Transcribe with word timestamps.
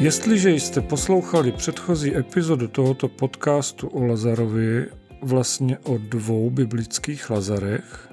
Jestliže 0.00 0.50
jste 0.50 0.80
poslouchali 0.80 1.52
předchozí 1.52 2.16
epizodu 2.16 2.68
tohoto 2.68 3.08
podcastu 3.08 3.88
o 3.88 4.06
Lazarovi, 4.06 4.86
vlastně 5.22 5.78
o 5.78 5.98
dvou 5.98 6.50
biblických 6.50 7.30
Lazarech, 7.30 8.08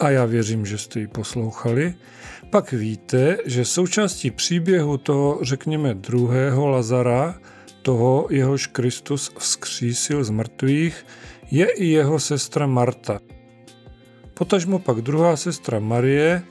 a 0.00 0.10
já 0.10 0.24
věřím, 0.24 0.66
že 0.66 0.78
jste 0.78 1.00
ji 1.00 1.06
poslouchali, 1.06 1.94
pak 2.50 2.72
víte, 2.72 3.38
že 3.46 3.64
součástí 3.64 4.30
příběhu 4.30 4.96
toho, 4.98 5.38
řekněme, 5.42 5.94
druhého 5.94 6.68
Lazara, 6.68 7.38
toho 7.82 8.26
jehož 8.30 8.66
Kristus 8.66 9.32
vzkřísil 9.38 10.24
z 10.24 10.30
mrtvých, 10.30 11.06
je 11.50 11.66
i 11.66 11.86
jeho 11.86 12.20
sestra 12.20 12.66
Marta. 12.66 13.20
Potažmo 14.34 14.78
pak 14.78 14.96
druhá 14.96 15.36
sestra 15.36 15.78
Marie, 15.78 16.42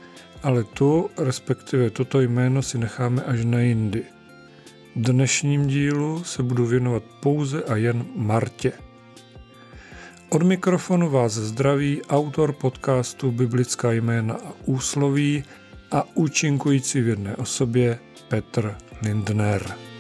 ale 0.44 0.64
tu, 0.64 1.10
respektive 1.18 1.90
toto 1.90 2.22
jméno 2.22 2.62
si 2.62 2.78
necháme 2.78 3.24
až 3.24 3.46
na 3.46 3.60
jindy. 3.60 4.04
V 4.96 5.02
dnešním 5.02 5.68
dílu 5.68 6.24
se 6.24 6.44
budu 6.44 6.66
věnovat 6.66 7.04
pouze 7.20 7.64
a 7.64 7.76
jen 7.76 8.06
Martě. 8.16 8.72
Od 10.30 10.44
mikrofonu 10.44 11.10
vás 11.10 11.34
zdraví 11.34 12.02
autor 12.10 12.54
podcastu 12.54 13.32
Biblická 13.32 13.92
jména 13.92 14.34
a 14.34 14.54
úsloví 14.66 15.44
a 15.92 16.04
účinkující 16.14 17.02
v 17.02 17.08
jedné 17.08 17.36
osobě 17.36 18.00
Petr 18.28 18.76
Lindner. 19.02 19.91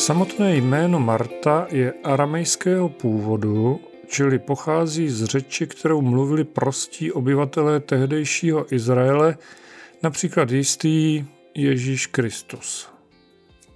Samotné 0.00 0.56
jméno 0.56 1.00
Marta 1.00 1.66
je 1.70 1.92
aramejského 2.04 2.88
původu, 2.88 3.80
čili 4.06 4.38
pochází 4.38 5.08
z 5.08 5.24
řeči, 5.24 5.66
kterou 5.66 6.02
mluvili 6.02 6.44
prostí 6.44 7.12
obyvatelé 7.12 7.80
tehdejšího 7.80 8.74
Izraele, 8.74 9.36
například 10.02 10.50
jistý 10.50 11.24
Ježíš 11.54 12.06
Kristus. 12.06 12.88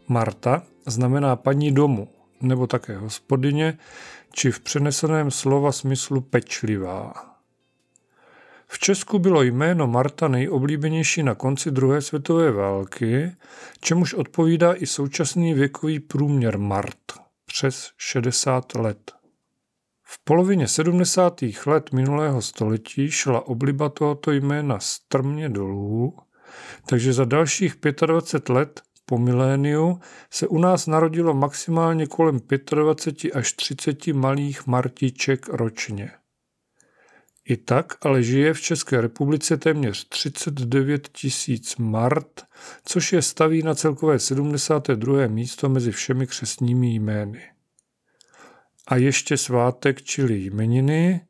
Marta 0.09 0.63
znamená 0.87 1.37
paní 1.37 1.73
domu, 1.73 2.09
nebo 2.41 2.67
také 2.67 2.97
hospodyně, 2.97 3.79
či 4.33 4.51
v 4.51 4.61
přeneseném 4.61 5.31
slova 5.31 5.73
smyslu 5.73 6.21
pečlivá. 6.21 7.34
V 8.75 8.79
Česku 8.79 9.19
bylo 9.19 9.43
jméno 9.43 9.87
Marta 9.87 10.29
nejoblíbenější 10.29 11.23
na 11.23 11.35
konci 11.35 11.71
druhé 11.71 12.03
světové 12.03 12.51
války, 12.51 13.37
čemuž 13.81 14.15
odpovídá 14.15 14.75
i 14.75 14.87
současný 14.87 15.55
věkový 15.55 16.01
průměr 16.01 16.59
Mart 16.59 16.97
přes 17.47 17.91
60 17.99 18.75
let. 18.75 19.13
V 20.03 20.25
polovině 20.25 20.69
70. 20.69 21.41
let 21.67 21.93
minulého 21.93 22.43
století 22.43 23.11
šla 23.11 23.47
obliba 23.47 23.89
tohoto 23.89 24.33
jména 24.33 24.79
strmě 24.81 25.49
dolů, 25.49 26.19
takže 26.87 27.13
za 27.13 27.25
dalších 27.25 27.77
25 28.07 28.55
let 28.55 28.83
po 29.07 29.19
miléniu 29.19 30.01
se 30.31 30.47
u 30.47 30.59
nás 30.59 30.87
narodilo 30.87 31.35
maximálně 31.35 32.07
kolem 32.07 32.41
25 32.75 33.33
až 33.33 33.53
30 33.53 34.07
malých 34.07 34.67
martiček 34.67 35.49
ročně. 35.49 36.11
I 37.49 37.57
tak 37.57 38.07
ale 38.07 38.23
žije 38.23 38.55
v 38.55 38.61
České 38.61 39.01
republice 39.01 39.57
téměř 39.57 40.09
39 40.09 41.09
tisíc 41.09 41.77
mart, 41.77 42.43
což 42.85 43.13
je 43.13 43.23
staví 43.23 43.63
na 43.63 43.75
celkové 43.75 44.19
72. 44.19 45.27
místo 45.27 45.69
mezi 45.69 45.93
všemi 45.93 46.27
křesními 46.27 46.95
jmény. 46.95 47.43
A 48.87 48.97
ještě 48.97 49.37
svátek, 49.37 50.03
čili 50.03 50.39
jmeniny. 50.39 51.21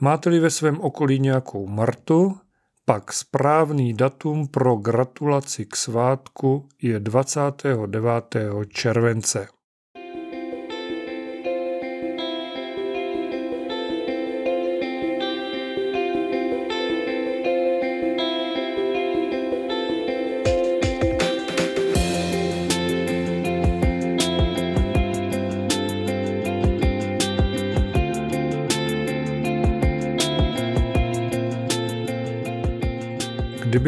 Máte-li 0.00 0.40
ve 0.40 0.50
svém 0.50 0.80
okolí 0.80 1.20
nějakou 1.20 1.66
Martu, 1.66 2.38
pak 2.84 3.12
správný 3.12 3.94
datum 3.94 4.48
pro 4.48 4.76
gratulaci 4.76 5.66
k 5.66 5.76
svátku 5.76 6.68
je 6.82 7.00
29. 7.00 8.36
července. 8.68 9.48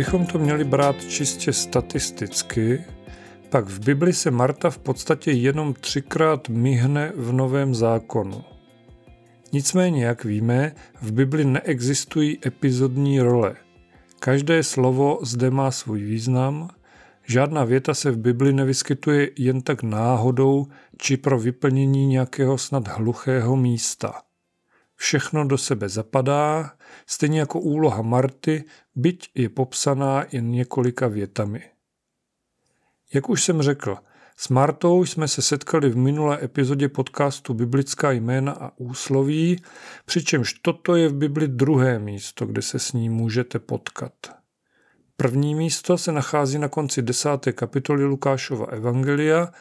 Kdybychom 0.05 0.27
to 0.27 0.39
měli 0.39 0.65
brát 0.65 1.05
čistě 1.05 1.53
statisticky, 1.53 2.85
pak 3.49 3.67
v 3.67 3.85
Bibli 3.85 4.13
se 4.13 4.31
Marta 4.31 4.71
v 4.71 4.79
podstatě 4.79 5.31
jenom 5.31 5.75
třikrát 5.75 6.49
myhne 6.49 7.13
v 7.17 7.33
Novém 7.33 7.75
zákonu. 7.75 8.45
Nicméně, 9.53 10.05
jak 10.05 10.25
víme, 10.25 10.75
v 11.03 11.13
Bibli 11.13 11.45
neexistují 11.45 12.39
epizodní 12.47 13.21
role. 13.21 13.57
Každé 14.19 14.63
slovo 14.63 15.19
zde 15.23 15.51
má 15.51 15.71
svůj 15.71 16.03
význam, 16.03 16.71
žádná 17.27 17.65
věta 17.65 17.95
se 17.95 18.11
v 18.11 18.19
Bibli 18.19 18.53
nevyskytuje 18.53 19.31
jen 19.39 19.63
tak 19.63 19.83
náhodou 19.83 20.67
či 20.99 21.17
pro 21.17 21.39
vyplnění 21.39 22.07
nějakého 22.07 22.59
snad 22.59 22.89
hluchého 22.89 23.57
místa. 23.57 24.23
Všechno 25.05 25.45
do 25.45 25.59
sebe 25.59 25.89
zapadá, 25.89 26.73
stejně 27.07 27.41
jako 27.41 27.61
úloha 27.61 28.03
Marty, 28.03 28.65
byť 28.95 29.31
je 29.35 29.49
popsaná 29.49 30.25
jen 30.33 30.51
několika 30.51 31.09
větami. 31.09 31.63
Jak 33.15 33.29
už 33.29 33.45
jsem 33.45 33.63
řekl, 33.63 33.97
s 34.37 34.49
Martou 34.49 35.05
jsme 35.05 35.29
se 35.29 35.43
setkali 35.43 35.89
v 35.89 35.97
minulé 35.97 36.39
epizodě 36.45 36.89
podcastu 36.89 37.55
Biblická 37.55 38.13
jména 38.13 38.53
a 38.53 38.73
úsloví, 38.77 39.63
přičemž 40.05 40.53
toto 40.53 40.97
je 40.97 41.09
v 41.09 41.15
Bibli 41.15 41.49
druhé 41.49 41.99
místo, 41.99 42.47
kde 42.47 42.63
se 42.63 42.79
s 42.79 42.93
ní 42.93 43.09
můžete 43.09 43.59
potkat. 43.59 44.13
První 45.17 45.55
místo 45.55 45.99
se 45.99 46.13
nachází 46.13 46.59
na 46.59 46.69
konci 46.69 47.03
desáté 47.03 47.53
kapitoly 47.53 48.05
Lukášova 48.05 48.67
Evangelia, 48.67 49.53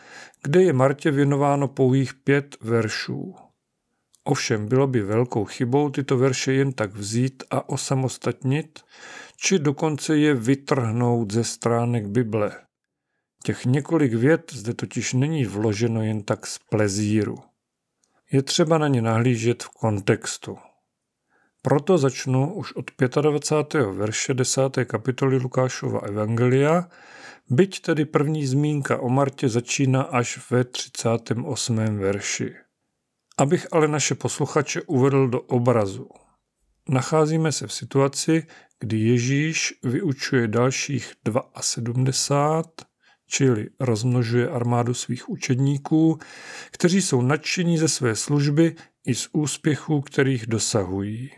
kde 0.44 0.64
je 0.64 0.74
Martě 0.74 1.12
věnováno 1.12 1.68
pouhých 1.68 2.14
pět 2.14 2.58
veršů. 2.62 3.36
Ovšem 4.24 4.68
bylo 4.68 4.88
by 4.88 5.02
velkou 5.02 5.46
chybou 5.46 5.90
tyto 5.90 6.18
verše 6.18 6.54
jen 6.54 6.72
tak 6.72 6.94
vzít 6.94 7.44
a 7.50 7.70
osamostatnit, 7.70 8.80
či 9.38 9.60
dokonce 9.60 10.18
je 10.18 10.34
vytrhnout 10.34 11.34
ze 11.34 11.44
stránek 11.44 12.08
Bible. 12.08 12.52
Těch 13.44 13.66
několik 13.66 14.14
vět 14.14 14.52
zde 14.54 14.74
totiž 14.74 15.14
není 15.14 15.46
vloženo 15.46 16.04
jen 16.04 16.24
tak 16.24 16.48
z 16.48 16.60
plezíru. 16.70 17.38
Je 18.32 18.42
třeba 18.42 18.78
na 18.78 18.88
ně 18.88 19.02
nahlížet 19.02 19.64
v 19.64 19.70
kontextu. 19.70 20.58
Proto 21.62 21.98
začnu 21.98 22.54
už 22.54 22.74
od 22.74 22.92
25. 23.22 23.86
verše 23.86 24.34
10. 24.34 24.62
kapitoly 24.86 25.38
Lukášova 25.38 26.00
Evangelia, 26.00 26.90
byť 27.50 27.82
tedy 27.82 28.06
první 28.06 28.46
zmínka 28.48 28.98
o 28.98 29.10
Martě 29.10 29.50
začíná 29.50 30.02
až 30.02 30.52
ve 30.52 30.64
38. 30.64 31.98
verši. 31.98 32.63
Abych 33.44 33.68
ale 33.72 33.88
naše 33.88 34.16
posluchače 34.16 34.82
uvedl 34.82 35.28
do 35.28 35.42
obrazu. 35.42 36.10
Nacházíme 36.90 37.52
se 37.52 37.68
v 37.68 37.74
situaci, 37.74 38.44
kdy 38.80 39.00
Ježíš 39.00 39.74
vyučuje 39.84 40.48
dalších 40.48 41.14
72, 41.62 42.64
čili 43.28 43.70
rozmnožuje 43.80 44.50
armádu 44.50 44.94
svých 44.94 45.30
učedníků, 45.30 46.20
kteří 46.72 47.02
jsou 47.02 47.22
nadšení 47.22 47.78
ze 47.78 47.88
své 47.88 48.16
služby 48.16 48.76
i 49.08 49.16
z 49.16 49.30
úspěchů, 49.34 50.02
kterých 50.02 50.48
dosahují. 50.48 51.32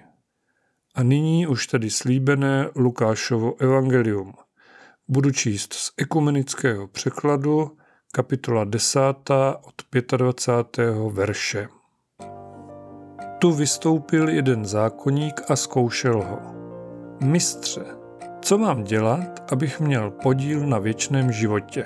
A 0.95 1.03
nyní 1.03 1.47
už 1.47 1.67
tedy 1.67 1.89
slíbené 1.89 2.69
Lukášovo 2.75 3.61
evangelium. 3.61 4.33
Budu 5.07 5.31
číst 5.31 5.73
z 5.73 5.91
ekumenického 5.97 6.87
překladu, 6.87 7.77
kapitola 8.11 8.63
10. 8.63 8.99
od 9.61 9.83
25. 10.17 10.95
verše. 11.11 11.74
Tu 13.39 13.51
vystoupil 13.51 14.29
jeden 14.29 14.65
zákonník 14.65 15.41
a 15.49 15.55
zkoušel 15.55 16.21
ho. 16.21 16.39
Mistře, 17.23 17.85
co 18.41 18.57
mám 18.57 18.83
dělat, 18.83 19.51
abych 19.51 19.79
měl 19.79 20.11
podíl 20.11 20.67
na 20.67 20.79
věčném 20.79 21.31
životě? 21.31 21.85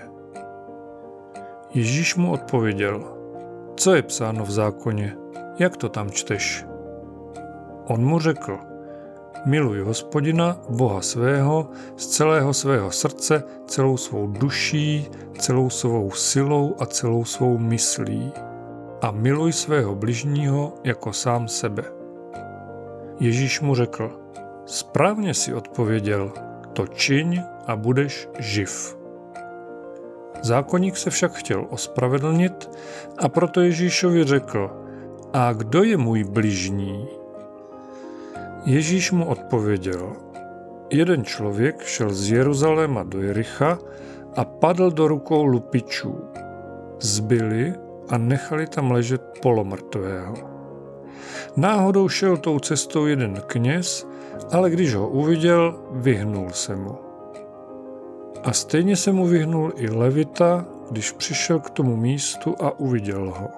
Ježíš 1.73 2.15
mu 2.15 2.31
odpověděl, 2.31 3.17
co 3.75 3.95
je 3.95 4.01
psáno 4.01 4.45
v 4.45 4.51
zákoně, 4.51 5.15
jak 5.59 5.77
to 5.77 5.89
tam 5.89 6.11
čteš? 6.11 6.65
On 7.87 8.05
mu 8.05 8.19
řekl, 8.19 8.57
miluj 9.45 9.79
hospodina, 9.81 10.61
Boha 10.69 11.01
svého, 11.01 11.69
z 11.97 12.07
celého 12.07 12.53
svého 12.53 12.91
srdce, 12.91 13.43
celou 13.67 13.97
svou 13.97 14.27
duší, 14.27 15.07
celou 15.37 15.69
svou 15.69 16.11
silou 16.11 16.75
a 16.79 16.85
celou 16.85 17.25
svou 17.25 17.57
myslí. 17.57 18.33
A 19.01 19.11
miluj 19.11 19.53
svého 19.53 19.95
bližního 19.95 20.73
jako 20.83 21.13
sám 21.13 21.47
sebe. 21.47 21.83
Ježíš 23.19 23.61
mu 23.61 23.75
řekl, 23.75 24.19
správně 24.65 25.33
si 25.33 25.53
odpověděl, 25.53 26.31
to 26.73 26.87
čiň 26.87 27.43
a 27.67 27.75
budeš 27.75 28.29
živ. 28.39 28.97
Zákonník 30.41 30.97
se 30.97 31.09
však 31.09 31.33
chtěl 31.33 31.67
ospravedlnit 31.69 32.69
a 33.17 33.29
proto 33.29 33.61
Ježíšovi 33.61 34.23
řekl, 34.23 34.71
a 35.33 35.53
kdo 35.53 35.83
je 35.83 35.97
můj 35.97 36.23
bližní? 36.23 37.07
Ježíš 38.65 39.11
mu 39.11 39.25
odpověděl, 39.25 40.13
jeden 40.89 41.23
člověk 41.23 41.83
šel 41.83 42.13
z 42.13 42.31
Jeruzaléma 42.31 43.03
do 43.03 43.21
Jericha 43.21 43.79
a 44.35 44.45
padl 44.45 44.91
do 44.91 45.07
rukou 45.07 45.45
lupičů. 45.45 46.19
Zbyli 46.99 47.73
a 48.09 48.17
nechali 48.17 48.67
tam 48.67 48.91
ležet 48.91 49.21
polomrtvého. 49.41 50.33
Náhodou 51.57 52.09
šel 52.09 52.37
tou 52.37 52.59
cestou 52.59 53.05
jeden 53.05 53.41
kněz, 53.47 54.07
ale 54.51 54.69
když 54.69 54.95
ho 54.95 55.09
uviděl, 55.09 55.79
vyhnul 55.91 56.49
se 56.49 56.75
mu. 56.75 56.97
A 58.43 58.53
stejně 58.53 58.95
se 58.95 59.11
mu 59.11 59.27
vyhnul 59.27 59.73
i 59.75 59.89
Levita, 59.89 60.65
když 60.91 61.11
přišel 61.11 61.59
k 61.59 61.69
tomu 61.69 61.95
místu 61.95 62.55
a 62.59 62.79
uviděl 62.79 63.33
ho. 63.37 63.49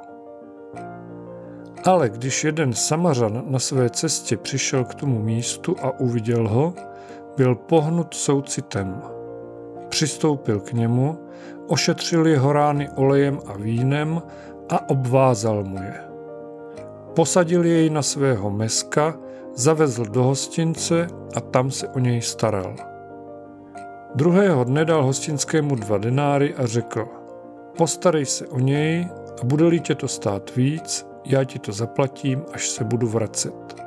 Ale 1.83 2.09
když 2.09 2.43
jeden 2.43 2.73
samařan 2.73 3.43
na 3.47 3.59
své 3.59 3.89
cestě 3.89 4.37
přišel 4.37 4.83
k 4.83 4.95
tomu 4.95 5.21
místu 5.21 5.75
a 5.81 5.99
uviděl 5.99 6.47
ho, 6.47 6.73
byl 7.37 7.55
pohnut 7.55 8.13
soucitem. 8.13 9.01
Přistoupil 10.01 10.59
k 10.59 10.73
němu, 10.73 11.17
ošetřil 11.67 12.27
jeho 12.27 12.53
rány 12.53 12.89
olejem 12.95 13.39
a 13.45 13.57
vínem 13.57 14.21
a 14.69 14.89
obvázal 14.89 15.63
mu 15.63 15.77
je. 15.77 16.01
Posadil 17.15 17.65
jej 17.65 17.89
na 17.89 18.01
svého 18.01 18.49
meska, 18.49 19.17
zavezl 19.55 20.05
do 20.05 20.23
hostince 20.23 21.07
a 21.35 21.41
tam 21.41 21.71
se 21.71 21.87
o 21.87 21.99
něj 21.99 22.21
staral. 22.21 22.75
Druhého 24.15 24.63
dne 24.63 24.85
dal 24.85 25.03
hostinskému 25.03 25.75
dva 25.75 25.97
denáry 25.97 26.55
a 26.55 26.65
řekl, 26.65 27.07
postarej 27.77 28.25
se 28.25 28.47
o 28.47 28.59
něj 28.59 29.07
a 29.41 29.45
bude-li 29.45 29.79
tě 29.79 29.95
to 29.95 30.07
stát 30.07 30.55
víc, 30.55 31.07
já 31.25 31.43
ti 31.43 31.59
to 31.59 31.71
zaplatím, 31.71 32.41
až 32.53 32.69
se 32.69 32.83
budu 32.83 33.07
vracet. 33.07 33.80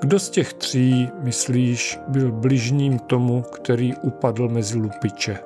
Kdo 0.00 0.18
z 0.18 0.30
těch 0.30 0.52
tří, 0.52 1.10
myslíš, 1.22 1.98
byl 2.08 2.32
bližním 2.32 2.98
tomu, 2.98 3.42
který 3.42 3.94
upadl 4.02 4.48
mezi 4.48 4.78
lupiče? 4.78 5.38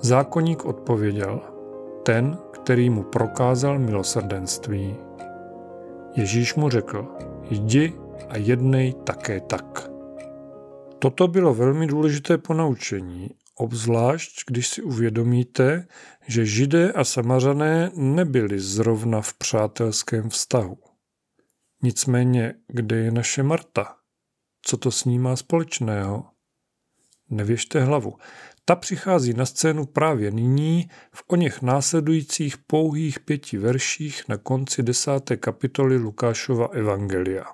Zákonník 0.00 0.64
odpověděl, 0.64 1.40
ten, 2.02 2.38
který 2.52 2.90
mu 2.90 3.02
prokázal 3.02 3.78
milosrdenství. 3.78 4.96
Ježíš 6.16 6.54
mu 6.54 6.70
řekl, 6.70 7.08
jdi 7.50 7.92
a 8.28 8.36
jednej 8.36 8.92
také 8.92 9.40
tak. 9.40 9.90
Toto 10.98 11.28
bylo 11.28 11.54
velmi 11.54 11.86
důležité 11.86 12.38
ponaučení 12.38 13.30
obzvlášť 13.54 14.42
když 14.46 14.68
si 14.68 14.82
uvědomíte, 14.82 15.86
že 16.26 16.46
židé 16.46 16.92
a 16.92 17.04
samařané 17.04 17.90
nebyli 17.94 18.60
zrovna 18.60 19.20
v 19.20 19.34
přátelském 19.34 20.28
vztahu. 20.28 20.76
Nicméně, 21.84 22.54
kde 22.68 22.96
je 22.96 23.10
naše 23.10 23.42
Marta? 23.42 23.96
Co 24.62 24.76
to 24.76 24.90
s 24.90 25.04
ní 25.04 25.18
má 25.18 25.36
společného? 25.36 26.24
Nevěžte 27.30 27.80
hlavu. 27.80 28.14
Ta 28.64 28.76
přichází 28.76 29.34
na 29.34 29.46
scénu 29.46 29.86
právě 29.86 30.30
nyní 30.30 30.88
v 31.12 31.24
o 31.26 31.36
něch 31.36 31.62
následujících 31.62 32.58
pouhých 32.58 33.20
pěti 33.20 33.58
verších 33.58 34.28
na 34.28 34.36
konci 34.36 34.82
desáté 34.82 35.36
kapitoly 35.36 35.96
Lukášova 35.96 36.66
Evangelia. 36.66 37.44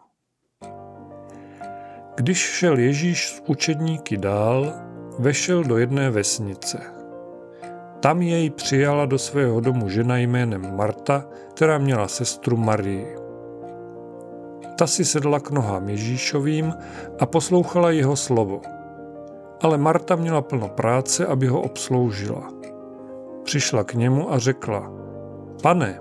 Když 2.17 2.39
šel 2.39 2.79
Ježíš 2.79 3.29
s 3.29 3.43
učedníky 3.47 4.17
dál, 4.17 4.75
vešel 5.19 5.65
do 5.65 5.79
jedné 5.79 6.11
vesnice. 6.11 6.79
Tam 8.01 8.23
jej 8.23 8.51
přijala 8.51 9.07
do 9.07 9.19
svého 9.19 9.61
domu 9.61 9.89
žena 9.89 10.19
jménem 10.19 10.77
Marta, 10.77 11.29
která 11.55 11.79
měla 11.79 12.09
sestru 12.09 12.57
Marii. 12.57 13.21
Ta 14.81 14.87
si 14.87 15.05
sedla 15.05 15.41
k 15.41 15.51
nohám 15.51 15.89
Ježíšovým 15.89 16.73
a 17.21 17.27
poslouchala 17.27 17.91
jeho 17.91 18.17
slovo. 18.17 18.61
Ale 19.61 19.79
Marta 19.79 20.17
měla 20.17 20.43
plno 20.43 20.69
práce, 20.69 21.27
aby 21.27 21.47
ho 21.47 21.61
obsloužila. 21.61 22.49
Přišla 23.45 23.85
k 23.85 23.95
němu 23.95 24.33
a 24.33 24.39
řekla, 24.39 24.93
pane, 25.63 26.01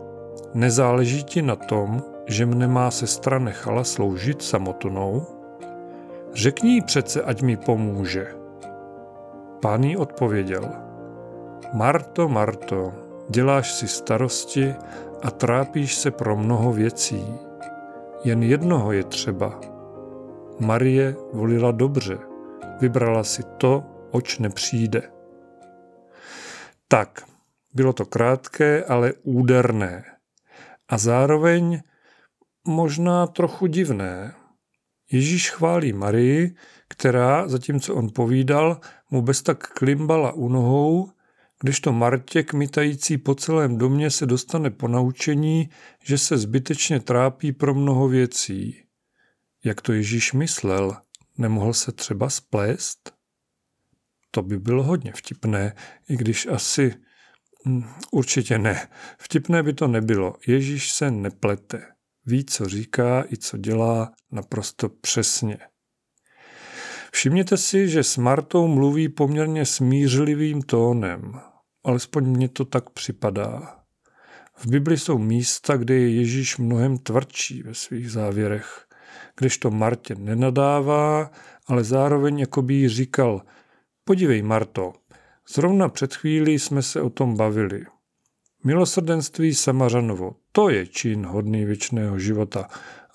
nezáleží 0.53 1.23
ti 1.23 1.41
na 1.41 1.55
tom, 1.55 2.03
že 2.25 2.45
mne 2.45 2.67
má 2.67 2.91
sestra 2.91 3.39
nechala 3.39 3.83
sloužit 3.83 4.41
samotnou? 4.41 5.25
Řekni 6.33 6.69
jí 6.69 6.81
přece, 6.81 7.21
ať 7.21 7.41
mi 7.41 7.57
pomůže. 7.57 8.27
Pán 9.61 9.83
jí 9.83 9.97
odpověděl, 9.97 10.71
Marto, 11.73 12.29
Marto, 12.29 12.93
děláš 13.29 13.73
si 13.73 13.87
starosti 13.87 14.75
a 15.21 15.31
trápíš 15.31 15.95
se 15.95 16.11
pro 16.11 16.37
mnoho 16.37 16.73
věcí. 16.73 17.48
Jen 18.24 18.44
jednoho 18.44 18.92
je 18.92 19.04
třeba. 19.04 19.62
Marie 20.60 21.16
volila 21.33 21.71
dobře, 21.71 22.18
vybrala 22.81 23.24
si 23.24 23.44
to, 23.57 23.83
oč 24.12 24.39
nepřijde. 24.39 25.12
Tak, 26.88 27.24
bylo 27.74 27.94
to 27.94 28.06
krátké, 28.06 28.83
ale 28.83 29.13
úderné. 29.24 30.04
A 30.89 30.98
zároveň 30.98 31.81
možná 32.68 33.27
trochu 33.27 33.68
divné. 33.68 34.33
Ježíš 35.12 35.51
chválí 35.51 35.94
Marii, 35.94 36.56
která, 36.88 37.47
zatímco 37.47 37.95
on 37.95 38.09
povídal, 38.14 38.80
mu 39.11 39.21
bez 39.21 39.42
tak 39.42 39.68
klimbala 39.68 40.31
u 40.31 40.49
nohou, 40.49 41.09
kdežto 41.59 41.92
Martě, 41.92 42.44
kmitající 42.44 43.18
po 43.18 43.35
celém 43.35 43.78
domě, 43.78 44.11
se 44.11 44.25
dostane 44.25 44.69
po 44.69 44.87
naučení, 44.87 45.69
že 46.04 46.18
se 46.18 46.37
zbytečně 46.37 46.99
trápí 46.99 47.51
pro 47.51 47.75
mnoho 47.75 48.07
věcí. 48.07 48.83
Jak 49.63 49.81
to 49.81 49.94
Ježíš 49.94 50.33
myslel, 50.33 50.97
nemohl 51.37 51.73
se 51.73 51.92
třeba 51.92 52.30
splést? 52.30 53.13
To 54.31 54.42
by 54.42 54.59
bylo 54.59 54.83
hodně 54.83 55.13
vtipné, 55.16 55.75
i 56.09 56.18
když 56.18 56.47
asi 56.47 56.95
hm, 57.66 57.83
určitě 58.11 58.57
ne. 58.57 58.87
Vtipné 59.19 59.63
by 59.63 59.73
to 59.73 59.87
nebylo. 59.87 60.35
Ježíš 60.47 60.92
se 60.92 61.11
neplete. 61.11 61.87
Ví, 62.25 62.45
co 62.45 62.66
říká 62.66 63.25
i 63.33 63.37
co 63.37 63.57
dělá 63.57 64.11
naprosto 64.31 64.89
přesně. 64.89 65.57
Všimněte 67.11 67.57
si, 67.57 67.89
že 67.89 68.04
s 68.04 68.18
Martou 68.18 68.68
mluví 68.68 69.09
poměrně 69.09 69.66
smířlivým 69.66 70.61
tónem. 70.61 71.48
Alespoň 71.83 72.26
mně 72.26 72.50
to 72.50 72.66
tak 72.66 72.90
připadá. 72.90 73.80
V 74.57 74.68
Bibli 74.68 74.98
jsou 74.98 75.18
místa, 75.18 75.78
kde 75.78 75.95
je 75.95 76.16
Ježíš 76.16 76.57
mnohem 76.57 76.98
tvrdší 76.98 77.64
ve 77.64 77.74
svých 77.74 78.12
závěrech, 78.12 78.86
kdežto 79.38 79.71
Martě 79.71 80.16
nenadává, 80.16 81.31
ale 81.68 81.83
zároveň 81.83 82.40
jako 82.40 82.62
by 82.62 82.74
jí 82.74 82.90
říkal, 82.90 83.42
podívej 84.04 84.42
Marto, 84.42 84.94
zrovna 85.50 85.90
před 85.90 86.16
chvílí 86.16 86.59
jsme 86.59 86.81
se 86.81 87.02
o 87.02 87.09
tom 87.09 87.38
bavili. 87.38 87.86
Milosrdenství 88.64 89.56
Samařanovo, 89.56 90.36
to 90.52 90.69
je 90.69 90.88
čin 90.88 91.26
hodný 91.26 91.66
věčného 91.66 92.19
života 92.19 92.68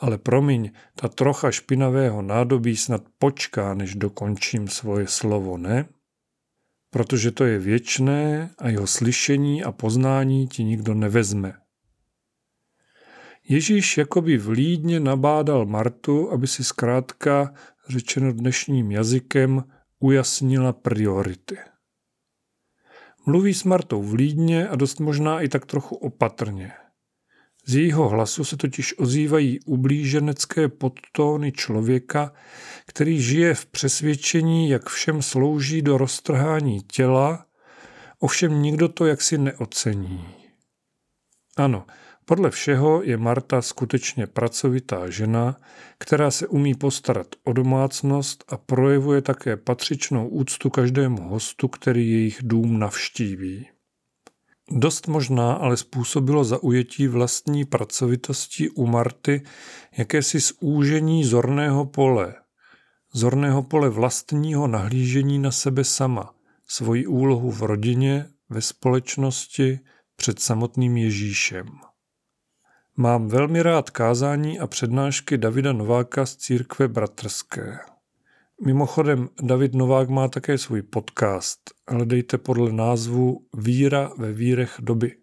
ale 0.04 0.18
promiň, 0.18 0.70
ta 0.94 1.08
trocha 1.08 1.50
špinavého 1.50 2.22
nádobí 2.22 2.76
snad 2.76 3.02
počká, 3.18 3.74
než 3.74 3.94
dokončím 3.94 4.68
svoje 4.68 5.06
slovo, 5.06 5.58
ne? 5.58 5.88
Protože 6.94 7.30
to 7.30 7.44
je 7.44 7.58
věčné 7.58 8.50
a 8.58 8.68
jeho 8.68 8.86
slyšení 8.86 9.64
a 9.64 9.72
poznání 9.72 10.48
ti 10.48 10.64
nikdo 10.64 10.94
nevezme. 10.94 11.54
Ježíš 13.48 13.98
jakoby 13.98 14.38
vlídně 14.38 15.00
nabádal 15.00 15.66
Martu, 15.66 16.30
aby 16.30 16.46
si 16.46 16.64
zkrátka, 16.64 17.54
řečeno 17.88 18.32
dnešním 18.32 18.90
jazykem, 18.90 19.64
ujasnila 19.98 20.72
priority. 20.72 21.56
Mluví 23.26 23.54
s 23.54 23.64
Martou 23.64 24.02
vlídně 24.02 24.68
a 24.68 24.76
dost 24.76 25.00
možná 25.00 25.40
i 25.40 25.48
tak 25.48 25.66
trochu 25.66 25.96
opatrně– 25.96 26.72
z 27.66 27.74
jejího 27.74 28.08
hlasu 28.08 28.44
se 28.44 28.56
totiž 28.56 28.98
ozývají 28.98 29.60
ublíženecké 29.60 30.68
podtóny 30.68 31.52
člověka, 31.52 32.32
který 32.86 33.22
žije 33.22 33.54
v 33.54 33.66
přesvědčení, 33.66 34.68
jak 34.68 34.88
všem 34.88 35.22
slouží 35.22 35.82
do 35.82 35.98
roztrhání 35.98 36.80
těla, 36.92 37.46
ovšem 38.18 38.62
nikdo 38.62 38.88
to 38.88 39.06
jaksi 39.06 39.38
neocení. 39.38 40.24
Ano, 41.56 41.86
podle 42.24 42.50
všeho 42.50 43.02
je 43.02 43.16
Marta 43.16 43.62
skutečně 43.62 44.26
pracovitá 44.26 45.10
žena, 45.10 45.60
která 45.98 46.30
se 46.30 46.46
umí 46.46 46.74
postarat 46.74 47.26
o 47.44 47.52
domácnost 47.52 48.44
a 48.48 48.56
projevuje 48.56 49.22
také 49.22 49.56
patřičnou 49.56 50.28
úctu 50.28 50.70
každému 50.70 51.28
hostu, 51.28 51.68
který 51.68 52.10
jejich 52.10 52.38
dům 52.42 52.78
navštíví. 52.78 53.73
Dost 54.70 55.08
možná 55.08 55.52
ale 55.52 55.76
způsobilo 55.76 56.44
zaujetí 56.44 57.08
vlastní 57.08 57.64
pracovitosti 57.64 58.70
u 58.70 58.86
Marty 58.86 59.42
jakési 59.98 60.38
zúžení 60.40 61.24
zorného 61.24 61.84
pole. 61.84 62.34
Zorného 63.12 63.62
pole 63.62 63.88
vlastního 63.88 64.66
nahlížení 64.66 65.38
na 65.38 65.50
sebe 65.50 65.84
sama, 65.84 66.34
svoji 66.66 67.06
úlohu 67.06 67.50
v 67.50 67.62
rodině, 67.62 68.26
ve 68.48 68.60
společnosti, 68.60 69.80
před 70.16 70.40
samotným 70.40 70.96
Ježíšem. 70.96 71.66
Mám 72.96 73.28
velmi 73.28 73.62
rád 73.62 73.90
kázání 73.90 74.60
a 74.60 74.66
přednášky 74.66 75.38
Davida 75.38 75.72
Nováka 75.72 76.26
z 76.26 76.36
církve 76.36 76.88
bratrské. 76.88 77.78
Mimochodem, 78.62 79.28
David 79.42 79.74
Novák 79.74 80.08
má 80.08 80.28
také 80.28 80.58
svůj 80.58 80.82
podcast. 80.82 81.60
Hledejte 81.88 82.38
podle 82.38 82.72
názvu 82.72 83.46
Víra 83.56 84.10
ve 84.18 84.32
vírech 84.32 84.76
doby. 84.80 85.16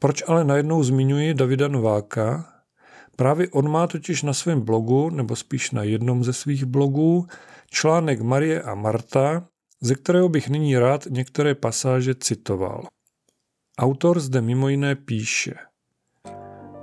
Proč 0.00 0.22
ale 0.26 0.44
najednou 0.44 0.82
zmiňuji 0.82 1.34
Davida 1.34 1.68
Nováka? 1.68 2.52
Právě 3.16 3.48
on 3.48 3.70
má 3.70 3.86
totiž 3.86 4.22
na 4.22 4.32
svém 4.32 4.60
blogu, 4.60 5.10
nebo 5.10 5.36
spíš 5.36 5.70
na 5.70 5.82
jednom 5.82 6.24
ze 6.24 6.32
svých 6.32 6.64
blogů, 6.64 7.26
článek 7.70 8.20
Marie 8.20 8.62
a 8.62 8.74
Marta, 8.74 9.48
ze 9.80 9.94
kterého 9.94 10.28
bych 10.28 10.48
nyní 10.48 10.78
rád 10.78 11.06
některé 11.10 11.54
pasáže 11.54 12.14
citoval. 12.14 12.86
Autor 13.78 14.20
zde 14.20 14.40
mimo 14.40 14.68
jiné 14.68 14.96
píše– 14.96 15.54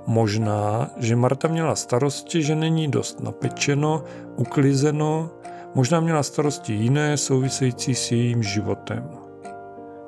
Možná, 0.06 0.90
že 0.96 1.16
Marta 1.16 1.48
měla 1.48 1.74
starosti, 1.74 2.42
že 2.42 2.54
není 2.56 2.88
dost 2.88 3.20
napečeno, 3.20 4.04
uklizeno, 4.36 5.30
možná 5.74 6.00
měla 6.00 6.22
starosti 6.22 6.72
jiné 6.72 7.16
související 7.16 7.94
s 7.94 8.12
jejím 8.12 8.42
životem. 8.42 9.08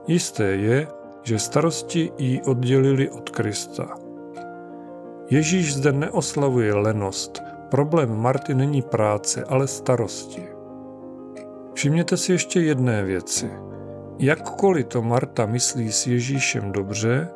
Jisté 0.06 0.44
je, 0.44 0.88
že 1.22 1.38
starosti 1.38 2.12
ji 2.18 2.42
oddělili 2.42 3.10
od 3.10 3.30
Krista. 3.30 3.88
Ježíš 5.30 5.74
zde 5.74 5.92
neoslavuje 5.92 6.74
lenost. 6.74 7.42
Problém 7.70 8.16
Marty 8.16 8.54
není 8.54 8.82
práce, 8.82 9.44
ale 9.44 9.66
starosti. 9.66 10.42
Všimněte 11.74 12.16
si 12.16 12.32
ještě 12.32 12.60
jedné 12.60 13.04
věci. 13.04 13.50
Jakkoliv 14.18 14.86
to 14.86 15.02
Marta 15.02 15.46
myslí 15.46 15.92
s 15.92 16.06
Ježíšem 16.06 16.72
dobře, 16.72 17.28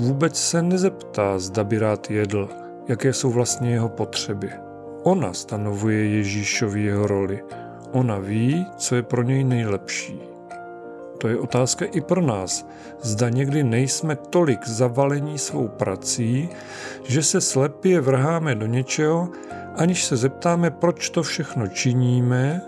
Vůbec 0.00 0.36
se 0.36 0.62
nezeptá, 0.62 1.38
zda 1.38 1.64
by 1.64 1.78
rád 1.78 2.10
jedl, 2.10 2.48
jaké 2.88 3.12
jsou 3.12 3.30
vlastně 3.30 3.70
jeho 3.70 3.88
potřeby. 3.88 4.50
Ona 5.02 5.32
stanovuje 5.32 6.08
Ježíšovi 6.08 6.82
jeho 6.82 7.06
roli. 7.06 7.44
Ona 7.92 8.18
ví, 8.18 8.66
co 8.76 8.96
je 8.96 9.02
pro 9.02 9.22
něj 9.22 9.44
nejlepší. 9.44 10.20
To 11.18 11.28
je 11.28 11.38
otázka 11.38 11.84
i 11.84 12.00
pro 12.00 12.20
nás. 12.20 12.66
Zda 13.02 13.28
někdy 13.28 13.64
nejsme 13.64 14.16
tolik 14.16 14.66
zavalení 14.66 15.38
svou 15.38 15.68
prací, 15.68 16.48
že 17.04 17.22
se 17.22 17.40
slepě 17.40 18.00
vrháme 18.00 18.54
do 18.54 18.66
něčeho, 18.66 19.28
aniž 19.76 20.04
se 20.04 20.16
zeptáme, 20.16 20.70
proč 20.70 21.10
to 21.10 21.22
všechno 21.22 21.68
činíme, 21.68 22.62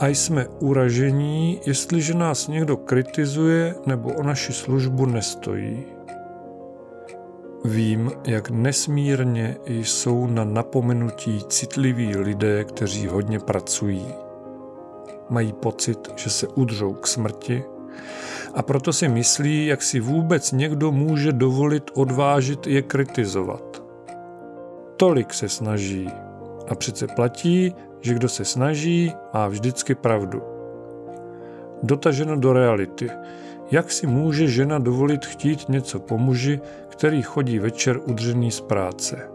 a 0.00 0.06
jsme 0.08 0.46
uražení, 0.48 1.60
jestliže 1.66 2.14
nás 2.14 2.48
někdo 2.48 2.76
kritizuje 2.76 3.74
nebo 3.86 4.12
o 4.12 4.22
naši 4.22 4.52
službu 4.52 5.06
nestojí. 5.06 5.97
Vím, 7.64 8.10
jak 8.24 8.50
nesmírně 8.50 9.56
jsou 9.66 10.26
na 10.26 10.44
napomenutí 10.44 11.44
citliví 11.48 12.16
lidé, 12.16 12.64
kteří 12.64 13.06
hodně 13.06 13.38
pracují. 13.38 14.06
Mají 15.30 15.52
pocit, 15.52 16.08
že 16.16 16.30
se 16.30 16.48
udřou 16.48 16.94
k 16.94 17.06
smrti 17.06 17.64
a 18.54 18.62
proto 18.62 18.92
si 18.92 19.08
myslí, 19.08 19.66
jak 19.66 19.82
si 19.82 20.00
vůbec 20.00 20.52
někdo 20.52 20.92
může 20.92 21.32
dovolit 21.32 21.90
odvážit 21.94 22.66
je 22.66 22.82
kritizovat. 22.82 23.82
Tolik 24.96 25.34
se 25.34 25.48
snaží 25.48 26.10
a 26.68 26.74
přece 26.74 27.06
platí, 27.06 27.74
že 28.00 28.14
kdo 28.14 28.28
se 28.28 28.44
snaží, 28.44 29.12
má 29.34 29.48
vždycky 29.48 29.94
pravdu. 29.94 30.42
Dotaženo 31.82 32.36
do 32.36 32.52
reality. 32.52 33.10
Jak 33.70 33.92
si 33.92 34.06
může 34.06 34.48
žena 34.48 34.78
dovolit 34.78 35.26
chtít 35.26 35.68
něco 35.68 36.00
po 36.00 36.18
muži, 36.18 36.60
který 36.98 37.22
chodí 37.22 37.58
večer 37.58 38.00
udřený 38.04 38.50
z 38.50 38.60
práce. 38.60 39.28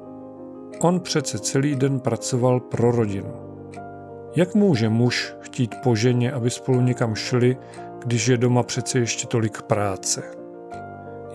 On 0.82 1.00
přece 1.00 1.40
celý 1.40 1.76
den 1.76 2.00
pracoval 2.00 2.60
pro 2.60 2.92
rodinu. 2.92 3.34
Jak 4.36 4.56
může 4.56 4.90
muž 4.90 5.36
chtít 5.40 5.76
po 5.84 5.96
ženě, 5.96 6.32
aby 6.32 6.50
spolu 6.50 6.82
někam 6.82 7.16
šli, 7.16 7.58
když 8.06 8.28
je 8.28 8.38
doma 8.38 8.64
přece 8.64 9.00
ještě 9.00 9.28
tolik 9.28 9.62
práce? 9.62 10.24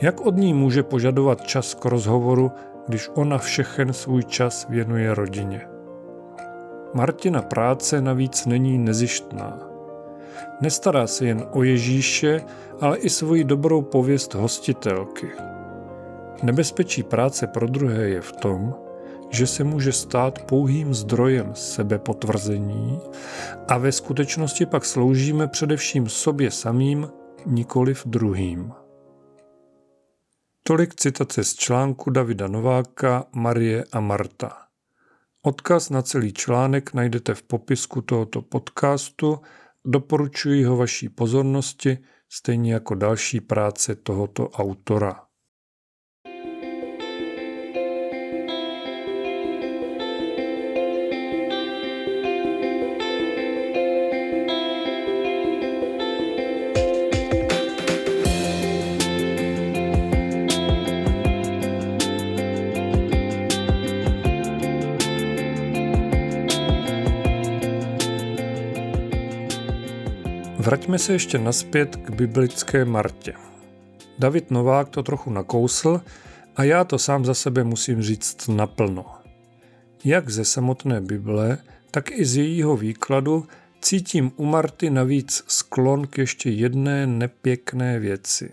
Jak 0.00 0.20
od 0.20 0.36
ní 0.36 0.54
může 0.54 0.82
požadovat 0.82 1.42
čas 1.42 1.74
k 1.74 1.84
rozhovoru, 1.84 2.52
když 2.88 3.10
ona 3.14 3.38
všechen 3.38 3.92
svůj 3.92 4.24
čas 4.24 4.66
věnuje 4.68 5.14
rodině? 5.14 5.68
Martina 6.94 7.42
práce 7.42 8.00
navíc 8.00 8.46
není 8.46 8.78
nezištná. 8.78 9.58
Nestará 10.60 11.06
se 11.06 11.26
jen 11.26 11.46
o 11.50 11.62
Ježíše, 11.62 12.40
ale 12.80 12.98
i 12.98 13.10
svoji 13.10 13.44
dobrou 13.44 13.82
pověst 13.82 14.34
hostitelky– 14.34 15.30
Nebezpečí 16.42 17.02
práce 17.02 17.46
pro 17.46 17.66
druhé 17.66 18.08
je 18.08 18.20
v 18.20 18.32
tom, 18.32 18.74
že 19.30 19.46
se 19.46 19.64
může 19.64 19.92
stát 19.92 20.42
pouhým 20.42 20.94
zdrojem 20.94 21.54
sebepotvrzení 21.54 23.00
a 23.68 23.78
ve 23.78 23.92
skutečnosti 23.92 24.66
pak 24.66 24.84
sloužíme 24.84 25.48
především 25.48 26.08
sobě 26.08 26.50
samým, 26.50 27.08
nikoliv 27.46 28.06
druhým. 28.06 28.72
Tolik 30.62 30.94
citace 30.94 31.44
z 31.44 31.54
článku 31.54 32.10
Davida 32.10 32.46
Nováka 32.48 33.24
Marie 33.32 33.84
a 33.92 34.00
Marta. 34.00 34.56
Odkaz 35.42 35.90
na 35.90 36.02
celý 36.02 36.32
článek 36.32 36.94
najdete 36.94 37.34
v 37.34 37.42
popisku 37.42 38.02
tohoto 38.02 38.42
podcastu, 38.42 39.38
doporučuji 39.84 40.64
ho 40.64 40.76
vaší 40.76 41.08
pozornosti, 41.08 41.98
stejně 42.28 42.72
jako 42.72 42.94
další 42.94 43.40
práce 43.40 43.94
tohoto 43.94 44.48
autora. 44.48 45.27
Vraťme 70.88 71.06
se 71.06 71.12
ještě 71.12 71.38
naspět 71.38 71.96
k 71.96 72.10
biblické 72.10 72.84
Martě. 72.84 73.34
David 74.18 74.50
Novák 74.50 74.88
to 74.88 75.02
trochu 75.02 75.30
nakousl 75.30 76.00
a 76.56 76.64
já 76.64 76.84
to 76.84 76.98
sám 76.98 77.24
za 77.24 77.34
sebe 77.34 77.64
musím 77.64 78.02
říct 78.02 78.48
naplno. 78.48 79.04
Jak 80.04 80.30
ze 80.30 80.44
samotné 80.44 81.00
Bible, 81.00 81.58
tak 81.90 82.10
i 82.10 82.24
z 82.24 82.36
jejího 82.36 82.76
výkladu 82.76 83.46
cítím 83.80 84.32
u 84.36 84.44
Marty 84.44 84.90
navíc 84.90 85.44
sklon 85.46 86.06
k 86.06 86.18
ještě 86.18 86.50
jedné 86.50 87.06
nepěkné 87.06 87.98
věci. 87.98 88.50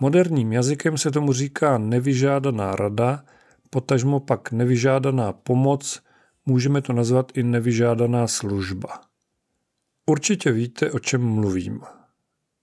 Moderním 0.00 0.52
jazykem 0.52 0.98
se 0.98 1.10
tomu 1.10 1.32
říká 1.32 1.78
nevyžádaná 1.78 2.76
rada, 2.76 3.24
potažmo 3.70 4.20
pak 4.20 4.52
nevyžádaná 4.52 5.32
pomoc, 5.32 6.02
můžeme 6.46 6.82
to 6.82 6.92
nazvat 6.92 7.32
i 7.34 7.42
nevyžádaná 7.42 8.26
služba. 8.26 9.06
Určitě 10.06 10.52
víte, 10.52 10.92
o 10.92 10.98
čem 10.98 11.22
mluvím. 11.22 11.80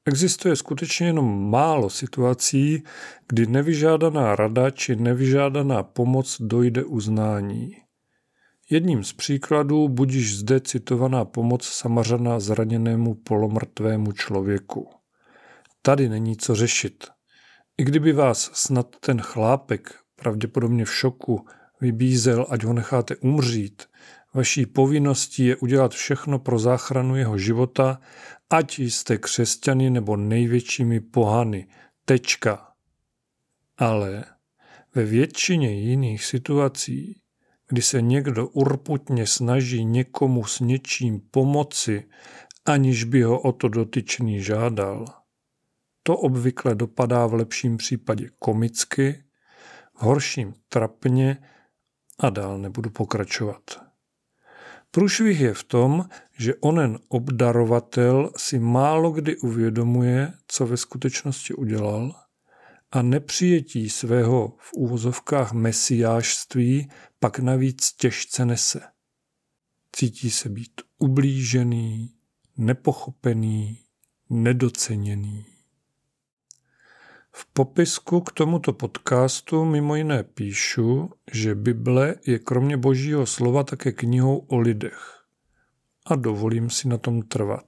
Existuje 0.05 0.55
skutečně 0.55 1.07
jenom 1.07 1.49
málo 1.49 1.89
situací, 1.89 2.83
kdy 3.27 3.47
nevyžádaná 3.47 4.35
rada 4.35 4.69
či 4.69 4.95
nevyžádaná 4.95 5.83
pomoc 5.83 6.37
dojde 6.41 6.83
uznání. 6.83 7.71
Jedním 8.69 9.03
z 9.03 9.13
příkladů 9.13 9.89
budíš 9.89 10.37
zde 10.37 10.59
citovaná 10.59 11.25
pomoc 11.25 11.67
samařana 11.67 12.39
zraněnému 12.39 13.13
polomrtvému 13.13 14.11
člověku. 14.11 14.89
Tady 15.81 16.09
není 16.09 16.37
co 16.37 16.55
řešit. 16.55 17.07
I 17.77 17.83
kdyby 17.83 18.13
vás 18.13 18.51
snad 18.53 18.95
ten 18.99 19.21
chlápek, 19.21 19.95
pravděpodobně 20.15 20.85
v 20.85 20.93
šoku, 20.93 21.45
vybízel, 21.81 22.45
ať 22.49 22.63
ho 22.63 22.73
necháte 22.73 23.15
umřít, 23.15 23.83
Vaší 24.33 24.65
povinností 24.65 25.45
je 25.45 25.55
udělat 25.55 25.91
všechno 25.91 26.39
pro 26.39 26.59
záchranu 26.59 27.15
jeho 27.15 27.37
života, 27.37 28.01
ať 28.49 28.79
jste 28.79 29.17
křesťany 29.17 29.89
nebo 29.89 30.17
největšími 30.17 30.99
pohany. 30.99 31.67
Tečka. 32.05 32.67
Ale 33.77 34.25
ve 34.95 35.05
většině 35.05 35.71
jiných 35.71 36.25
situací, 36.25 37.21
kdy 37.67 37.81
se 37.81 38.01
někdo 38.01 38.47
urputně 38.47 39.27
snaží 39.27 39.85
někomu 39.85 40.45
s 40.45 40.59
něčím 40.59 41.19
pomoci, 41.31 42.05
aniž 42.65 43.03
by 43.03 43.21
ho 43.21 43.39
o 43.39 43.51
to 43.51 43.67
dotyčný 43.67 44.41
žádal, 44.43 45.05
to 46.03 46.17
obvykle 46.17 46.75
dopadá 46.75 47.25
v 47.27 47.33
lepším 47.33 47.77
případě 47.77 48.29
komicky, 48.39 49.23
v 49.93 50.01
horším 50.01 50.53
trapně 50.69 51.37
a 52.19 52.29
dál 52.29 52.57
nebudu 52.57 52.89
pokračovat. 52.89 53.92
Průšvih 54.95 55.39
je 55.39 55.53
v 55.53 55.63
tom, 55.63 56.09
že 56.37 56.55
onen 56.55 56.99
obdarovatel 57.07 58.31
si 58.37 58.59
málo 58.59 59.11
kdy 59.11 59.37
uvědomuje, 59.37 60.33
co 60.47 60.67
ve 60.67 60.77
skutečnosti 60.77 61.53
udělal 61.53 62.15
a 62.91 63.01
nepřijetí 63.01 63.89
svého 63.89 64.55
v 64.57 64.73
úvozovkách 64.73 65.53
mesiášství 65.53 66.91
pak 67.19 67.39
navíc 67.39 67.93
těžce 67.93 68.45
nese. 68.45 68.81
Cítí 69.91 70.31
se 70.31 70.49
být 70.49 70.81
ublížený, 70.97 72.13
nepochopený, 72.57 73.79
nedoceněný. 74.29 75.52
V 77.35 77.45
popisku 77.45 78.21
k 78.21 78.31
tomuto 78.31 78.73
podcastu 78.73 79.65
mimo 79.65 79.95
jiné 79.95 80.23
píšu, 80.23 81.09
že 81.31 81.55
Bible 81.55 82.15
je 82.25 82.39
kromě 82.39 82.77
božího 82.77 83.25
slova 83.25 83.63
také 83.63 83.91
knihou 83.91 84.37
o 84.37 84.57
lidech. 84.57 85.23
A 86.05 86.15
dovolím 86.15 86.69
si 86.69 86.87
na 86.87 86.97
tom 86.97 87.21
trvat. 87.21 87.65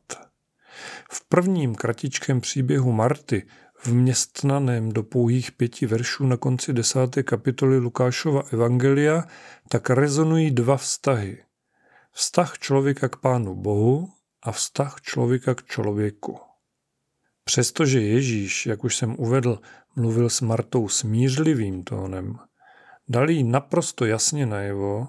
V 1.11 1.27
prvním 1.27 1.75
kratičkém 1.75 2.41
příběhu 2.41 2.91
Marty, 2.91 3.43
vměstnaném 3.85 4.91
do 4.91 5.03
pouhých 5.03 5.51
pěti 5.51 5.85
veršů 5.85 6.25
na 6.25 6.37
konci 6.37 6.73
desáté 6.73 7.23
kapitoly 7.23 7.77
Lukášova 7.77 8.43
Evangelia, 8.51 9.23
tak 9.69 9.89
rezonují 9.89 10.51
dva 10.51 10.77
vztahy. 10.77 11.43
Vztah 12.11 12.57
člověka 12.57 13.09
k 13.09 13.15
Pánu 13.15 13.55
Bohu 13.55 14.09
a 14.43 14.51
vztah 14.51 15.01
člověka 15.01 15.55
k 15.55 15.63
člověku. 15.63 16.44
Přestože 17.45 18.01
Ježíš, 18.01 18.65
jak 18.65 18.83
už 18.83 18.95
jsem 18.95 19.15
uvedl, 19.19 19.59
mluvil 19.95 20.29
s 20.29 20.41
Martou 20.41 20.89
smířlivým 20.89 21.83
tónem, 21.83 22.39
dal 23.09 23.29
jí 23.29 23.43
naprosto 23.43 24.05
jasně 24.05 24.45
najevo, 24.45 25.07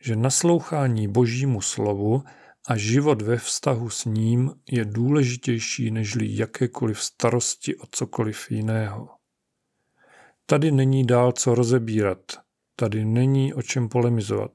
že 0.00 0.16
naslouchání 0.16 1.08
božímu 1.08 1.60
slovu 1.60 2.22
a 2.68 2.76
život 2.76 3.22
ve 3.22 3.36
vztahu 3.36 3.90
s 3.90 4.04
ním 4.04 4.54
je 4.70 4.84
důležitější 4.84 5.90
nežli 5.90 6.36
jakékoliv 6.36 7.02
starosti 7.02 7.76
o 7.76 7.86
cokoliv 7.90 8.50
jiného. 8.50 9.08
Tady 10.46 10.72
není 10.72 11.06
dál 11.06 11.32
co 11.32 11.54
rozebírat, 11.54 12.20
tady 12.76 13.04
není 13.04 13.54
o 13.54 13.62
čem 13.62 13.88
polemizovat. 13.88 14.52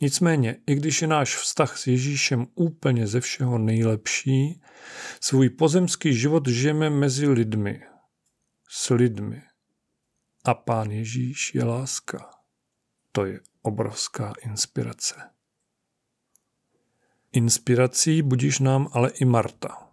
Nicméně, 0.00 0.56
i 0.66 0.74
když 0.74 1.02
je 1.02 1.08
náš 1.08 1.36
vztah 1.36 1.78
s 1.78 1.86
Ježíšem 1.86 2.46
úplně 2.54 3.06
ze 3.06 3.20
všeho 3.20 3.58
nejlepší, 3.58 4.60
svůj 5.20 5.50
pozemský 5.50 6.14
život 6.14 6.48
žijeme 6.48 6.90
mezi 6.90 7.28
lidmi. 7.28 7.82
S 8.68 8.90
lidmi. 8.90 9.42
A 10.44 10.54
Pán 10.54 10.90
Ježíš 10.90 11.54
je 11.54 11.64
láska. 11.64 12.30
To 13.12 13.24
je 13.24 13.40
obrovská 13.62 14.32
inspirace. 14.44 15.14
Inspirací 17.32 18.22
budíš 18.22 18.58
nám 18.58 18.88
ale 18.92 19.10
i 19.10 19.24
Marta. 19.24 19.88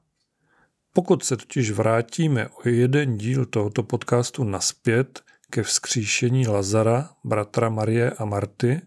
Pokud 0.93 1.23
se 1.23 1.37
totiž 1.37 1.71
vrátíme 1.71 2.49
o 2.49 2.69
jeden 2.69 3.17
díl 3.17 3.45
tohoto 3.45 3.83
podcastu 3.83 4.43
naspět 4.43 5.23
ke 5.49 5.63
vzkříšení 5.63 6.47
Lazara, 6.47 7.09
bratra 7.23 7.69
Marie 7.69 8.11
a 8.11 8.25
Marty, 8.25 8.81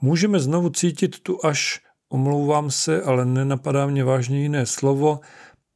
můžeme 0.00 0.40
znovu 0.40 0.70
cítit 0.70 1.20
tu 1.20 1.46
až, 1.46 1.80
omlouvám 2.08 2.70
se, 2.70 3.02
ale 3.02 3.24
nenapadá 3.24 3.86
mě 3.86 4.04
vážně 4.04 4.42
jiné 4.42 4.66
slovo, 4.66 5.20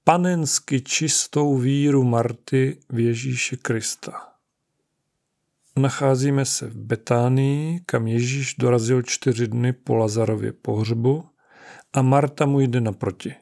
panensky 0.05 0.81
čistou 0.81 1.59
víru 1.59 2.05
Marty 2.05 2.79
v 2.91 2.99
Ježíše 2.99 3.57
Krista. 3.57 4.13
Nacházíme 5.79 6.45
se 6.45 6.67
v 6.67 6.77
Betánii, 6.77 7.81
kam 7.87 8.07
Ježíš 8.07 8.55
dorazil 8.55 9.03
čtyři 9.03 9.49
dny 9.49 9.73
po 9.73 9.95
Lazarově 9.97 10.53
pohřbu 10.53 11.25
a 11.93 12.03
Marta 12.03 12.47
mu 12.47 12.61
jde 12.61 12.81
naproti. 12.81 13.35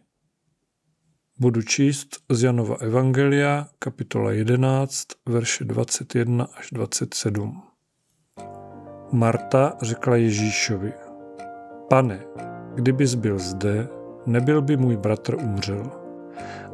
Budu 1.39 1.63
číst 1.63 2.09
z 2.29 2.43
Janova 2.43 2.77
Evangelia, 2.77 3.69
kapitola 3.79 4.33
11, 4.33 5.07
verše 5.27 5.65
21 5.65 6.45
až 6.45 6.69
27. 6.73 7.72
Marta 9.13 9.73
řekla 9.83 10.17
Ježíšovi, 10.17 10.93
pane, 11.89 12.21
kdybys 12.75 13.15
byl 13.15 13.39
zde, 13.39 13.89
nebyl 14.27 14.63
by 14.63 14.77
můj 14.77 14.97
bratr 14.97 15.35
umřel. 15.35 15.91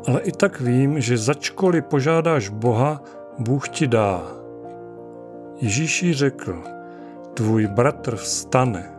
Ale 0.09 0.21
i 0.21 0.33
tak 0.33 0.61
vím, 0.61 1.01
že 1.01 1.19
začkoliv 1.19 1.85
požádáš 1.85 2.49
Boha, 2.49 3.03
Bůh 3.39 3.69
ti 3.69 3.87
dá. 3.87 4.23
Ježíš 5.61 6.03
jí 6.03 6.15
řekl, 6.15 6.63
tvůj 7.35 7.67
bratr 7.67 8.17
vstane. 8.17 8.91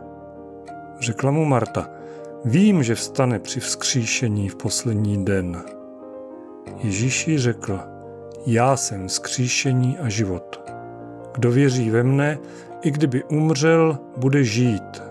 Řekla 1.00 1.30
mu 1.30 1.44
Marta, 1.44 1.88
vím, 2.44 2.82
že 2.82 2.94
vstane 2.94 3.38
při 3.38 3.60
vzkříšení 3.60 4.48
v 4.48 4.56
poslední 4.56 5.24
den. 5.24 5.62
Ježíš 6.82 7.28
jí 7.28 7.38
řekl, 7.38 7.80
já 8.46 8.76
jsem 8.76 9.08
vzkříšení 9.08 9.98
a 9.98 10.08
život. 10.08 10.69
Kdo 11.34 11.50
věří 11.50 11.90
ve 11.90 12.02
mne, 12.02 12.38
i 12.82 12.90
kdyby 12.90 13.24
umřel, 13.24 13.98
bude 14.16 14.44
žít. 14.44 15.02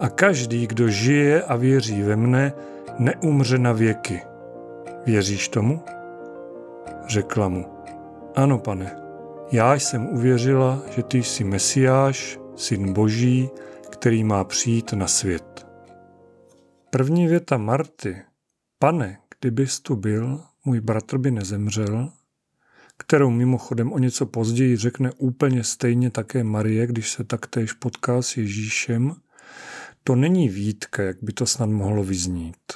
A 0.00 0.08
každý, 0.08 0.66
kdo 0.66 0.88
žije 0.88 1.42
a 1.42 1.56
věří 1.56 2.02
ve 2.02 2.16
mne, 2.16 2.52
neumře 2.98 3.58
na 3.58 3.72
věky. 3.72 4.22
Věříš 5.06 5.48
tomu? 5.48 5.82
Řekla 7.08 7.48
mu, 7.48 7.66
ano 8.34 8.58
pane, 8.58 8.96
já 9.52 9.74
jsem 9.74 10.06
uvěřila, 10.06 10.82
že 10.96 11.02
ty 11.02 11.22
jsi 11.22 11.44
Mesiáš, 11.44 12.38
syn 12.56 12.92
Boží, 12.92 13.50
který 13.90 14.24
má 14.24 14.44
přijít 14.44 14.92
na 14.92 15.06
svět. 15.06 15.66
První 16.90 17.26
věta 17.26 17.56
Marty, 17.56 18.16
pane, 18.78 19.18
kdybys 19.40 19.80
tu 19.80 19.96
byl, 19.96 20.40
můj 20.64 20.80
bratr 20.80 21.18
by 21.18 21.30
nezemřel, 21.30 22.10
kterou 23.00 23.30
mimochodem 23.30 23.92
o 23.92 23.98
něco 23.98 24.26
později 24.26 24.76
řekne 24.76 25.12
úplně 25.12 25.64
stejně 25.64 26.10
také 26.10 26.44
Marie, 26.44 26.86
když 26.86 27.10
se 27.10 27.24
taktéž 27.24 27.72
potká 27.72 28.22
s 28.22 28.36
Ježíšem, 28.36 29.14
to 30.04 30.16
není 30.16 30.48
výtka, 30.48 31.02
jak 31.02 31.16
by 31.22 31.32
to 31.32 31.46
snad 31.46 31.70
mohlo 31.70 32.04
vyznít. 32.04 32.72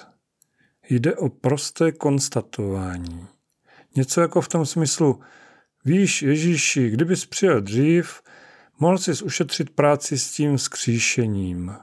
Jde 0.90 1.16
o 1.16 1.28
prosté 1.28 1.92
konstatování. 1.92 3.26
Něco 3.96 4.20
jako 4.20 4.40
v 4.40 4.48
tom 4.48 4.66
smyslu, 4.66 5.20
víš, 5.84 6.22
Ježíši, 6.22 6.90
kdybys 6.90 7.26
přijel 7.26 7.60
dřív, 7.60 8.22
mohl 8.78 8.98
jsi 8.98 9.24
ušetřit 9.24 9.70
práci 9.70 10.18
s 10.18 10.32
tím 10.32 10.58
skříšením. 10.58 11.76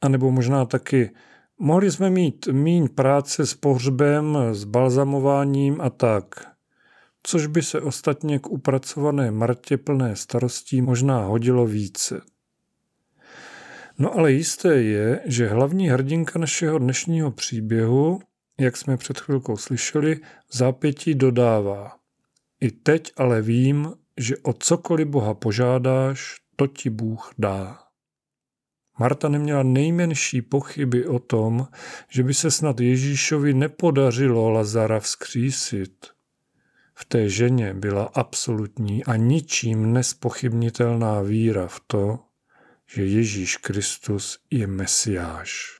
A 0.00 0.08
nebo 0.08 0.30
možná 0.30 0.64
taky, 0.64 1.10
mohli 1.58 1.90
jsme 1.90 2.10
mít 2.10 2.46
míň 2.46 2.88
práce 2.88 3.46
s 3.46 3.54
pohřbem, 3.54 4.38
s 4.52 4.64
balzamováním 4.64 5.80
a 5.80 5.90
tak 5.90 6.55
což 7.26 7.46
by 7.46 7.62
se 7.62 7.80
ostatně 7.80 8.38
k 8.38 8.46
upracované 8.46 9.30
Martě 9.30 9.76
plné 9.76 10.16
starostí 10.16 10.82
možná 10.82 11.18
hodilo 11.18 11.66
více. 11.66 12.20
No 13.98 14.14
ale 14.14 14.32
jisté 14.32 14.82
je, 14.82 15.20
že 15.24 15.48
hlavní 15.48 15.88
hrdinka 15.88 16.38
našeho 16.38 16.78
dnešního 16.78 17.30
příběhu, 17.30 18.20
jak 18.60 18.76
jsme 18.76 18.96
před 18.96 19.20
chvilkou 19.20 19.56
slyšeli, 19.56 20.20
zápětí 20.52 21.14
dodává. 21.14 21.96
I 22.60 22.70
teď 22.70 23.12
ale 23.16 23.42
vím, 23.42 23.92
že 24.16 24.36
o 24.36 24.52
cokoliv 24.52 25.08
Boha 25.08 25.34
požádáš, 25.34 26.36
to 26.56 26.66
ti 26.66 26.90
Bůh 26.90 27.32
dá. 27.38 27.78
Marta 28.98 29.28
neměla 29.28 29.62
nejmenší 29.62 30.42
pochyby 30.42 31.06
o 31.06 31.18
tom, 31.18 31.68
že 32.08 32.22
by 32.22 32.34
se 32.34 32.50
snad 32.50 32.80
Ježíšovi 32.80 33.54
nepodařilo 33.54 34.50
Lazara 34.50 35.00
vzkřísit. 35.00 36.15
V 36.98 37.04
té 37.04 37.28
ženě 37.28 37.74
byla 37.74 38.04
absolutní 38.04 39.04
a 39.04 39.16
ničím 39.16 39.92
nespochybnitelná 39.92 41.20
víra 41.20 41.66
v 41.66 41.80
to, 41.86 42.18
že 42.94 43.04
Ježíš 43.04 43.56
Kristus 43.56 44.38
je 44.50 44.66
Mesiáš. 44.66 45.78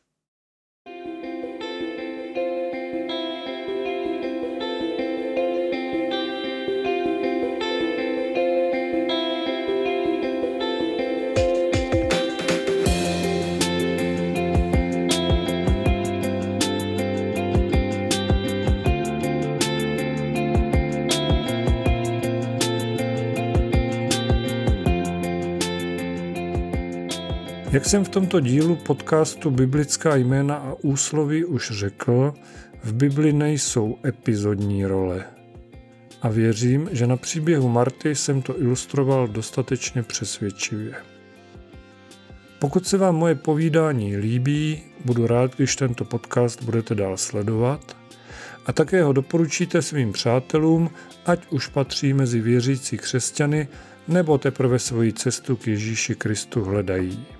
Jak 27.76 27.84
jsem 27.84 28.04
v 28.04 28.08
tomto 28.08 28.40
dílu 28.40 28.76
podcastu 28.76 29.50
Biblická 29.50 30.16
jména 30.16 30.54
a 30.54 30.74
úsloví 30.82 31.44
už 31.44 31.70
řekl, 31.70 32.34
v 32.84 32.92
Bibli 32.94 33.32
nejsou 33.32 33.98
epizodní 34.06 34.86
role. 34.86 35.24
A 36.22 36.28
věřím, 36.28 36.88
že 36.92 37.06
na 37.06 37.16
příběhu 37.16 37.68
Marty 37.68 38.14
jsem 38.14 38.42
to 38.42 38.60
ilustroval 38.60 39.28
dostatečně 39.28 40.02
přesvědčivě. 40.02 40.94
Pokud 42.58 42.86
se 42.86 42.98
vám 42.98 43.14
moje 43.16 43.34
povídání 43.34 44.16
líbí, 44.16 44.82
budu 45.04 45.26
rád, 45.26 45.56
když 45.56 45.76
tento 45.76 46.04
podcast 46.04 46.62
budete 46.62 46.94
dál 46.94 47.16
sledovat 47.16 47.96
a 48.66 48.72
také 48.72 49.02
ho 49.02 49.12
doporučíte 49.12 49.82
svým 49.82 50.12
přátelům, 50.12 50.90
ať 51.26 51.46
už 51.50 51.68
patří 51.68 52.12
mezi 52.12 52.40
věřící 52.40 52.98
křesťany 52.98 53.68
nebo 54.08 54.38
teprve 54.38 54.78
svoji 54.78 55.12
cestu 55.12 55.56
k 55.56 55.66
Ježíši 55.66 56.14
Kristu 56.14 56.64
hledají. 56.64 57.35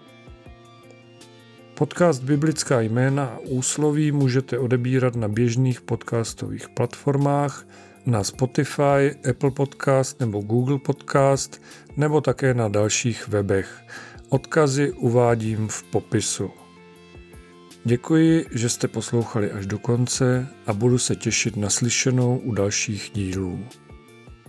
Podcast 1.78 2.22
Biblická 2.22 2.80
jména 2.80 3.24
a 3.24 3.38
úsloví 3.38 4.12
můžete 4.12 4.58
odebírat 4.58 5.16
na 5.16 5.28
běžných 5.28 5.80
podcastových 5.80 6.68
platformách, 6.68 7.66
na 8.06 8.24
Spotify, 8.24 9.14
Apple 9.30 9.50
Podcast 9.50 10.20
nebo 10.20 10.40
Google 10.40 10.78
Podcast, 10.78 11.62
nebo 11.96 12.20
také 12.20 12.54
na 12.54 12.68
dalších 12.68 13.28
webech. 13.28 13.82
Odkazy 14.28 14.92
uvádím 14.92 15.68
v 15.68 15.82
popisu. 15.82 16.50
Děkuji, 17.84 18.46
že 18.54 18.68
jste 18.68 18.88
poslouchali 18.88 19.50
až 19.52 19.66
do 19.66 19.78
konce 19.78 20.48
a 20.66 20.72
budu 20.72 20.98
se 20.98 21.16
těšit 21.16 21.56
na 21.56 21.70
slyšenou 21.70 22.38
u 22.38 22.52
dalších 22.52 23.10
dílů. 23.14 23.64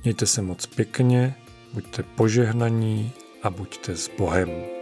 Mějte 0.03 0.25
se 0.25 0.41
moc 0.41 0.65
pěkně, 0.65 1.35
buďte 1.73 2.03
požehnaní 2.03 3.11
a 3.43 3.49
buďte 3.49 3.95
s 3.95 4.11
Bohem. 4.17 4.76